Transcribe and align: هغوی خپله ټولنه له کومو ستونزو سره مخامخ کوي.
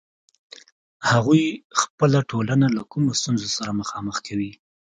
هغوی 1.09 1.43
خپله 1.81 2.19
ټولنه 2.31 2.67
له 2.77 2.83
کومو 2.91 3.09
ستونزو 3.19 3.47
سره 3.57 3.77
مخامخ 3.81 4.15
کوي. 4.27 4.51